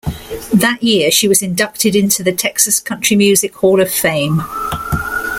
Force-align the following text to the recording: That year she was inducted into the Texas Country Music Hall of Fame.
That 0.51 0.79
year 0.81 1.11
she 1.11 1.27
was 1.27 1.43
inducted 1.43 1.95
into 1.95 2.23
the 2.23 2.31
Texas 2.31 2.79
Country 2.79 3.15
Music 3.15 3.53
Hall 3.53 3.79
of 3.79 3.91
Fame. 3.91 4.41